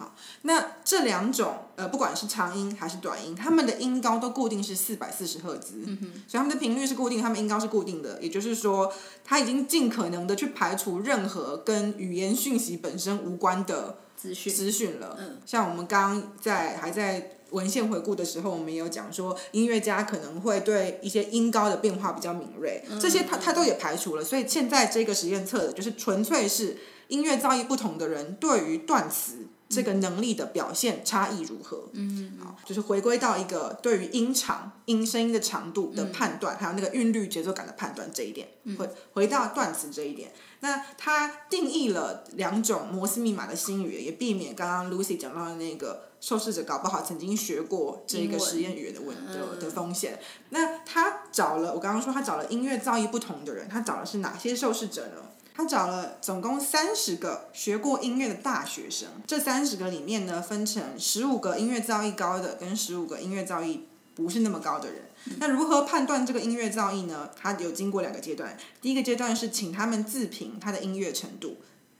[0.00, 5.84] 好，那这两种呃，不管是长音还是短音，它们的音高都固定是四百四十赫兹，
[6.26, 8.18] 所以它们的频率是固定，它们音高是固定的。
[8.22, 8.90] 也就是说，
[9.22, 15.18] 它已经尽可能的去排除任何跟语言讯息本身无关的资讯资讯了。
[15.20, 24.24] 嗯像我们刚刚在还在文献回顾的时候，我们也有讲说，音乐家可能会对一些音高的变化比较敏锐，这些他他都也排除了。
[24.24, 29.39] 所以现在这个实验测的就是纯粹是音乐造诣不同的人对于断词。
[29.70, 31.88] 这个能力的表现差异如何？
[31.92, 40.32] 嗯，好，就是回归到一个对于音长、音声音的长度的判断，还有那个韵律、节奏感的判断这一点，回回到断词这一点。
[40.58, 50.18] 那它定义了两种摩斯密码的新语言，也避免刚刚 Lucy 讲到的那个受试者搞不好曾经学过这个实验语言的问的的风险。
[50.48, 55.22] 那他找了，我刚刚说他找了音乐造诣不同的人，他找的是哪些受试者呢？
[55.54, 63.80] 他找了总共三十个学过音乐的大学生，这三十个里面呢，分成十五个音乐造诣高的，跟十五个音乐造诣
[64.14, 65.02] 不是那么高的人。
[65.38, 67.28] 那如何判断这个音乐造诣呢？
[67.36, 71.58] 他有经过两个阶段，第一个阶段是请他们自评他的音乐程度，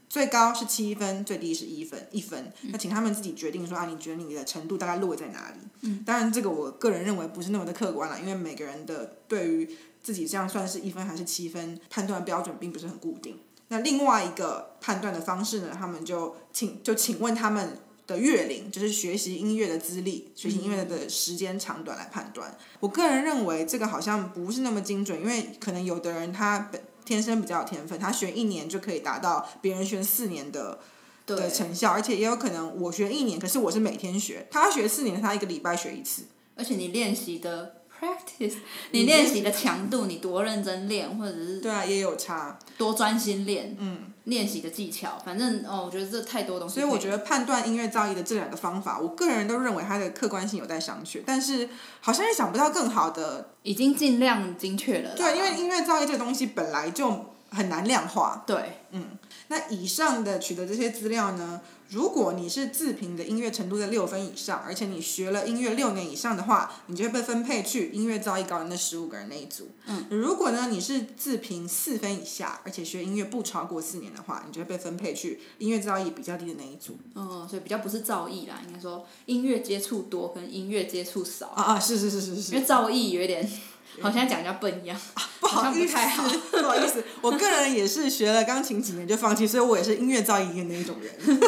[0.08, 2.50] 最高是七分，最低是一分，一分。
[2.70, 5.56] 那请他们自己决定说啊，你觉得你的程度大概落在哪里？
[5.82, 9.68] 嗯，当然这个我个人认为不是那么的客观了，因为每个人的对于
[10.02, 13.38] 自己这样算是一分还是七分判断标准并不是很固定。
[13.68, 15.70] 那另外一个判断的方式呢？
[15.72, 22.58] 他们就请就请问他们的乐龄，就是学习音乐的资历、学习音乐的时间长短来判断。
[22.80, 30.80] 我个人认为这个好像不是那么精准，因为可能有的人他本天生比较有天分，他学一年就可以达到别人学四年的
[31.26, 36.24] 的成效，而且也有可能我学一年，可是我是每天学，他学四年，他一个礼拜学一次，
[36.56, 37.76] 而且你练习的。
[38.00, 38.54] practice，
[38.92, 46.74] 你练习的强度，你多认真练，或者是对啊，也有差，多专心练，嗯，练习的技巧，反正哦，我觉得这太多东西。
[46.74, 51.68] 所以我觉得判断音乐造诣的这两个方法，我个人都认为它的客观性有待商榷，但是
[52.00, 55.14] 好像也想不到更好的，已经尽量精确了。
[55.14, 58.42] 对，因为音乐造诣这个东西本来就很难量化。
[58.46, 61.60] 对，嗯，那以上的取得这些资料呢？
[61.90, 69.68] 如果你是自评的音乐程度在六分以上，而且你学了音乐六年以上的话，你就会被分配去音乐造诣高的那十五个人那一组。
[69.86, 70.06] 嗯。
[70.08, 76.96] 如果呢你是自评四分以下，而且学音乐不超过四年的话，你就会被分配去音乐造诣比较低的那一组。
[77.14, 81.48] 哦，所以比较不是造诣啦，应该说音乐接触多跟音乐接触少。
[81.48, 82.54] 啊啊，是是是是是。
[82.54, 83.50] 因为造诣有点。
[84.00, 84.96] 好像讲人家笨一样，
[85.40, 85.96] 不好意思，
[86.50, 91.12] 不好意思，我个人也是学了钢琴几年就放弃，所以我也是音乐造诣的那一种人。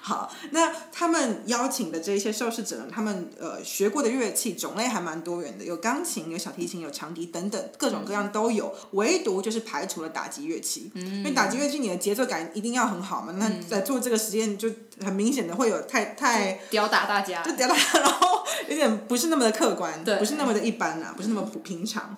[0.00, 8.74] 好，那他们邀请的这些受试者，他们呃学过的乐器种类还蛮多元的，有钢琴、有小提琴、有长笛等等，各种各样都有。
[8.92, 13.34] 唯独就是排除了打击乐器，因为打击乐器你的节奏感一定要很好嘛。
[13.38, 14.70] 那在做这个实验就
[15.04, 22.16] 很明显的会有太太吊打大家，就吊打， 然后有点不是那么的客观，不是那么的一般啊，不是那么不平常。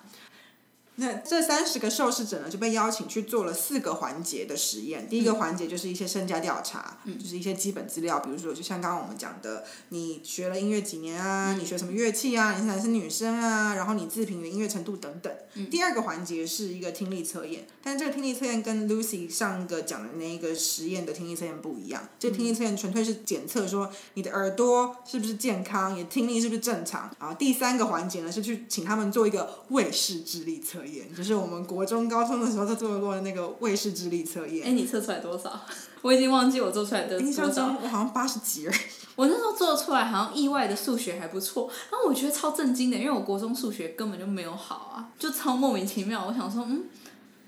[0.99, 5.07] 那这三十个受试者呢，就被邀请去做了四个环节的实验。
[5.07, 11.55] 第一个环节就是一些身家调查，就是一些基本资料，比如说就像刚刚我们讲的，你学了音乐几年啊？
[11.57, 12.51] 你学什么乐器啊？
[12.51, 13.75] 你是男生女生啊？
[13.75, 15.33] 然后你自评的音乐程度等等。
[15.71, 22.07] 第二个环节是一个听力测验，但是这个听力测验跟 Lucy 上个讲的那个实验的听力测验不一样。
[22.19, 27.09] 这个听力测验纯粹是检测说你的耳朵是不是健康，你的听力是不是正常。
[27.19, 34.67] 然后第三个环节呢是去请他们做一个卫视智力测验，就是我们国中高中的时候都做过的那个卫视智力测验。
[34.67, 35.59] 哎，你测出来多少？
[36.01, 37.19] 我已经忘记我做出来的。
[37.19, 38.67] 印象中我好像八十几。
[39.15, 46.25] 我那时候做出来好像意外的数学还不错，然后我觉得超震惊的，因为我国中数学根本就没有好啊，就超莫名其妙。
[46.25, 46.85] 我想说，嗯，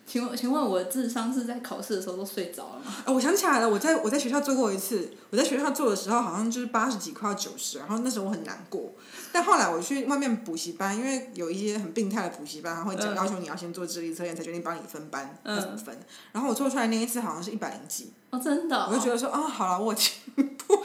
[0.06, 2.92] 请问请问我的智商是在考试的时候都睡着了吗？
[3.08, 8.94] 我想起来了，我在我在学校做过一次，我在学校做的时候好像就是八十几快要九十，然后那时候我很难过。
[9.32, 15.98] 但后来我去外面补习班，因为有一些很病态的补习班，他会要求你要先做智力测验才决定帮你分班要怎么分。
[16.34, 18.12] 然后我做出来那一次好像是一百零几。
[18.32, 18.88] 哦，真的。
[18.90, 20.76] 我就觉得说啊，好了，我进步。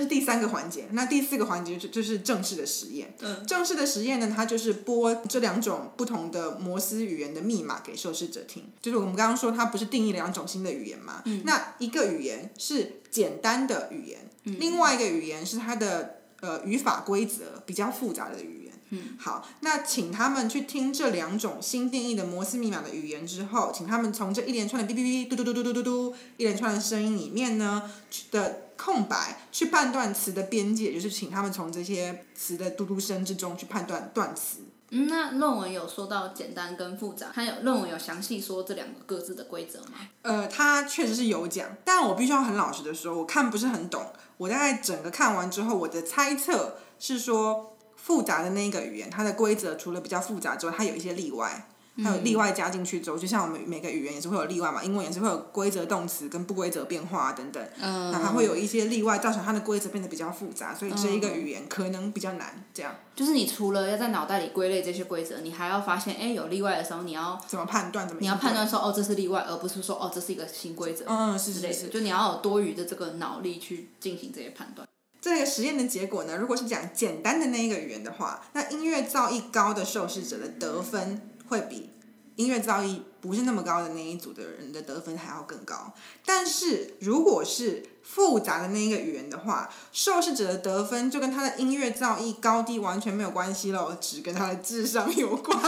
[0.00, 3.14] 这是第三个环节，那第四个环节就就是正式的实验。
[3.20, 3.44] 嗯。
[3.46, 8.64] 正式的实验呢，它就是播这两种不同的摩斯语言的密码给受试者听。
[8.80, 11.20] 就是我们刚刚说，它不是定义两种新的语言嘛？
[11.26, 11.42] 嗯。
[11.44, 18.59] 那一个语言是简单的语言，另外一个语言是它的呃语法规则比较复杂的语言。
[18.90, 19.16] 嗯。
[19.18, 27.90] 好，那请他们去听这两种新定义的摩斯密码的语言之后，请他们从这一连串的哔哔哔、嘟嘟嘟嘟嘟嘟嘟一连串的声音里面呢
[28.30, 28.62] 的。
[28.80, 34.60] 空白去判断词的边界，就是请他们从这些词的嘟嘟声之中去判断断词。
[34.88, 39.98] 嗯，那论文有说到简单跟复杂，还有论文有详细说这两个各自的规则吗？
[40.22, 44.02] 呃，它确实是有讲，但我必须要很老实的说，我看不是很懂。
[44.38, 47.69] 我大概整个看完之后，我的猜测是说，
[48.10, 51.68] 复杂的那一个语言，它的规则除了比较复杂之外，它有一些例外。
[52.02, 62.64] 还有例外加进去之后，就像我们每个语言也是会有例外嘛，英文也是会有规则动词跟不规则变化等等，那它会有一些例外，造成它的规则变得比较复杂，所以这一个语言可能比较难。
[62.72, 62.94] 这样。
[63.14, 68.08] 就是你除了要在脑袋里归类这些规则，你还要发现，哎，有例外的时候，你要怎么判断？
[68.08, 68.20] 怎么？
[68.20, 71.04] 你要判断说，哦，这是例外，而不是说，哦，这是一个新规则。
[71.06, 71.88] 嗯，是是是。
[71.88, 74.88] 就你要有多余的这个脑力去进行这些判断。
[75.20, 81.90] 这个实验的结果呢，如果是讲简单的那一个语言的话，那音乐造诣高的受试者的得分会比。
[82.36, 85.92] 音乐造诣不是那么高的那一组的人的得分还要更高，
[86.24, 95.60] 但是如果是复杂的那一个语言的话，受试者的得分就跟他的音乐造诣高低完全没有关系了，只跟他的智商有关。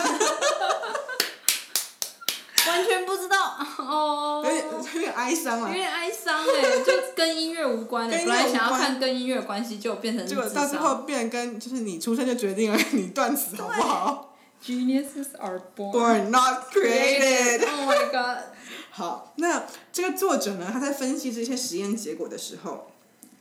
[2.69, 14.35] 完全不知道 哦，有点 有点哀伤啊，有点哀伤哎，就跟音乐无关的，本来想要看跟音乐关系，就变成结果到最后变跟就是你出生就决定了 你断词好不好
[14.65, 17.63] ？Geniuses are born, not created.
[17.67, 18.45] Oh my god.
[18.93, 20.71] 好，那这个作者呢？
[20.73, 22.92] 他在分析这些实验结果的时候，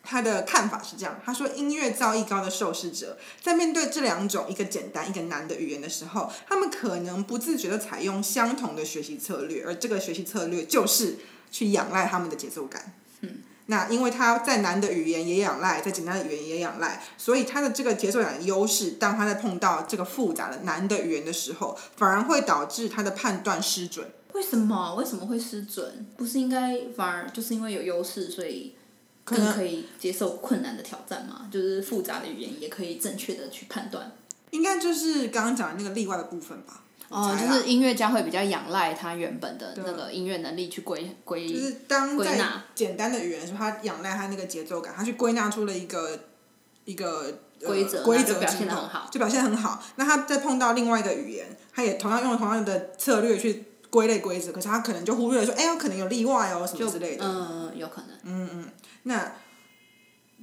[0.03, 11.17] 他的看法是这样：他说，音乐造诣高的受试者在面对这两种一个简单一个难的语言的时候，他们可能不自觉的采用相同的学习策略，而这个学习策略就是
[11.51, 12.93] 去仰赖他们的节奏感。
[13.21, 13.37] 嗯。
[13.67, 24.11] 那因为他在难的语言也仰赖，在简单的语言也仰赖，所以他的这个节奏感的优势，当他在碰到这个复杂的难的语言的时候，反而会导致他的判断失准。
[24.33, 24.95] 为什么？
[24.95, 26.05] 为什么会失准？
[26.17, 28.75] 不是应该反而就是因为有优势，所以
[29.23, 31.47] 更可以接受困难的挑战嘛？
[31.51, 34.11] 就是复杂的语言也可以正确的去判断。
[34.51, 36.83] 应该就是刚刚讲的那个例外的部分吧。
[37.09, 42.41] 哦，就是音乐家会比较仰赖他原本的那个音乐能力去归归就是当在
[42.73, 46.17] 简单的语言的时候，他仰赖他那个节奏感，他去归纳出了一个
[46.85, 49.83] 一个规则，规则表现的很好，就表现很好。
[49.97, 57.23] 那他再碰到另外一个语言，他也同样用同样的策略去归类规则，可是他可能就忽略了说，哎，有可能有例外哦，什么之类的。
[57.23, 58.09] 嗯，有可能。
[58.23, 58.69] 嗯嗯，
[59.03, 59.31] 那。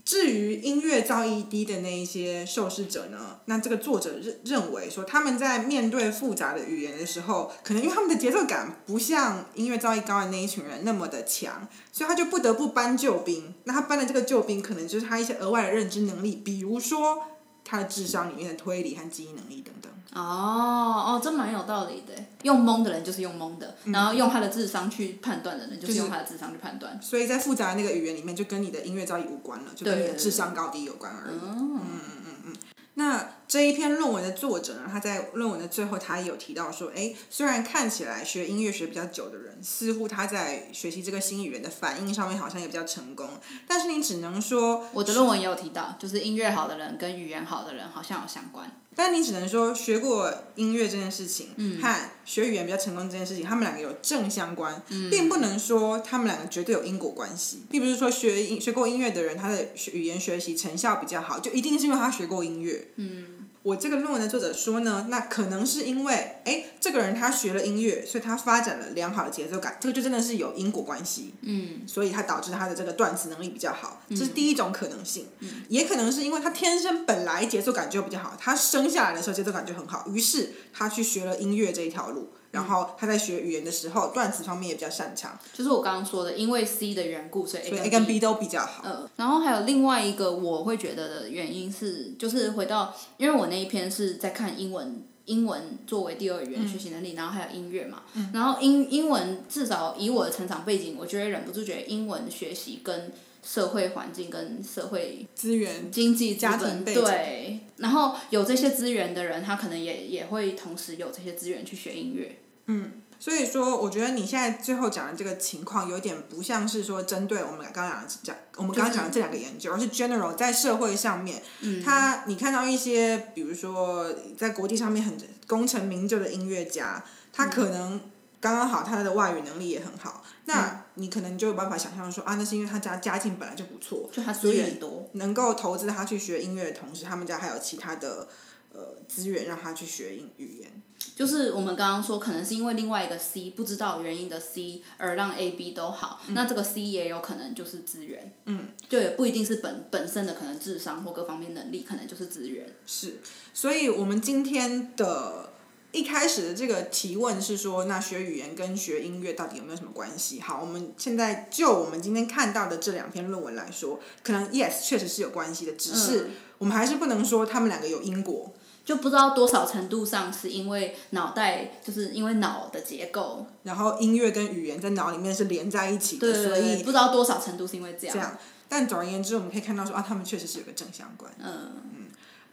[0.04, 3.40] 至于音乐造诣低的那一些受试者呢？
[3.44, 13.52] 那这个作者认认为说，他们在面对复杂的语言的时候，可能因为他们的节奏感不像音乐造诣高的那一群人那么的强，所以他就不得不搬救兵。
[13.64, 17.24] 那他搬的这个救兵，可能就是他一些额外的认知能力，比如说
[17.68, 19.92] 他的智商里面的推理和记忆能力等等。
[20.14, 22.14] 哦哦，这蛮有道理的。
[22.42, 26.98] 用蒙的人就是用蒙的，然后用他的智商去判断的人就是用他的智商去判断。
[27.02, 31.36] 所以在复杂的那个语言里面，就跟你的音乐造诣无关了，就跟你的智商高低有关而已。
[31.42, 32.56] 嗯嗯嗯嗯。
[32.94, 34.82] 那这一篇论文的作者呢？
[34.92, 43.26] 他在论文的最后，他也有提到说，哎，虽然看起来学音乐学比较久的人，似乎他在学习这个新语言的反应上面好像也比较成功，
[43.66, 48.70] 但是你只能说，我的论文也有提到，就是音乐好的人跟语言好的人好像有相关。
[48.94, 62.88] 但你只能说学过音乐这件事情和学语言比较成功这件事情，他们两个有正相关，并不能说他们两个绝对有因果关系，并不是说学音学过音乐的人他的语言学习成效比较好，就一定是因为他学过音乐。
[62.96, 63.37] 嗯。
[63.68, 71.34] 我这个论文的作者说呢，那可能是因为，哎，这个人他学了音乐，所以他发展了良好的节奏感，这个就真的是有因果关系。
[71.42, 75.26] 嗯，所以他导致他的这个断词能力比较好，这是第一种可能性。
[75.40, 82.30] 嗯，也可能是因为他天生本来节奏感就比较好，他生下来的时候节奏感就很好，于是他去学了音乐这一条路。
[82.50, 85.38] 然后他在学语言的时候，断词方面也比较擅长。
[85.52, 88.82] 就是我刚刚说的，因为 C 的缘故，所以 A 跟 B 都比较好。
[88.84, 98.02] 呃，然后还有另外一个我会觉得的原因是，就是回到，因为我那一篇是在看英文，英文作为第二语言学习能力，然后还有音乐嘛。
[98.32, 103.12] 然后英英文至少以我的成长背景，我觉得忍不住觉得英文学习跟
[103.42, 107.60] 社会环境跟社会资源、经济、家庭背景对。
[107.76, 112.40] 然后有这些资源的人，他可能也也会同时有这些资源去学音乐。
[112.66, 121.40] 嗯，所以说，我觉得你现在最后讲的这个情况，有点不像是说针对我们刚刚讲的讲，我们刚刚讲的这两个研究，而是 general 在社会上面，
[121.84, 125.16] 他你看到一些，比如说在国际上面很
[125.46, 128.00] 功成名就的音乐家，他可能
[128.40, 138.28] 刚刚好他的外语能力也很好，那你可能就有办法想象说啊，那是因为他家家境本来就不错，就他资源多，能够投资他去学音乐的同时，他们家还有其他的
[138.72, 140.58] 呃资源让他去学英语。
[140.60, 140.82] 言。
[141.14, 152.72] 就是我们刚刚说，可能是因为另外一个 C 不知道原因的 C 而让 A、B 都好，那这个 C 也有可能就是资源，嗯，就也不一定是本本身的可能智商或各方面能力，可能就是资源。
[152.86, 153.18] 是，
[153.52, 155.50] 所以我们今天的
[155.92, 160.40] 一开始的这个提问是说，那学语言跟学音乐到底有没有什么关系？
[160.40, 168.52] 好，我们现在就我们今天看到的这两篇论文来说，可能 Yes 确实是有关系的，只是我们还是不能说他们两个有因果。
[168.84, 178.14] 就不知道多少程度上是因为脑袋，就是因为脑的结构，然后音乐跟语言在脑里面是连在一起的，所以不知道多少程度是因为这样。
[178.14, 181.30] 这样，但总而言之，我们可以看到说啊，他们确实是有个正相关。
[181.38, 181.97] 嗯嗯，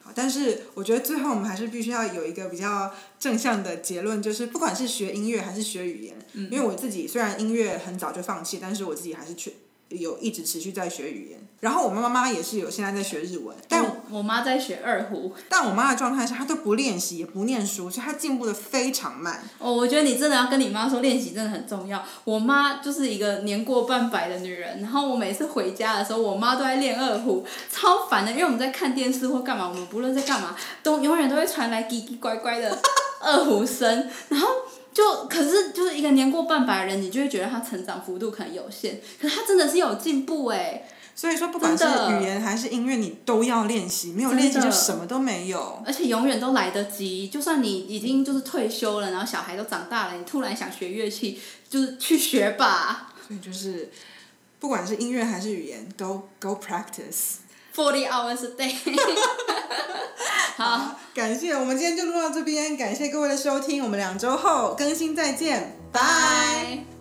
[0.05, 6.15] 好，但是我觉得最后我们还是必须要有一个比较正向的结论，就是不管是学音乐还是学语言，
[6.51, 9.55] 因为我自己虽然音乐很早就放弃，但是我自己还是去。
[9.89, 15.33] 有一直持续在学语言，然后我妈妈也是有现在在学日文，但我妈在学二胡。
[15.49, 19.43] 但我妈的状态是，她都不练习，也不念书，所以她进步的非常慢。
[19.59, 22.03] 哦，我觉得你真的要跟你妈说，练习真的很重要。
[22.23, 28.31] 我妈就是一个年过半百的女人，然后我每次回家的时候，我妈都在练二胡，超烦的。
[28.31, 32.77] 因为我们在看电视或干嘛，我们不论在干嘛，都永远都会传来叽叽乖乖的
[33.21, 34.47] 二胡声，然后。
[34.95, 40.87] 就可是就是一个年过半百的人，你就会觉得他成长幅度可能有限，可是他真的是有进步哎。
[41.17, 45.81] 所以说，不管是语言还是音乐，你都要练习，没有练习就什么都没有。
[45.85, 51.39] 而且永远都来得及，就算你已经就是退休了，然后小孩都长大了，你突然想学乐器，
[51.69, 53.13] 就是去学吧。
[53.25, 53.89] 所以就是，
[54.59, 57.37] 不管是音乐还是语言，都 go practice。
[57.73, 58.75] Forty hours a day。
[60.57, 66.94] 好，感谢我们今天就录到这边，感谢各位的收听，我们两周后更新再见，拜。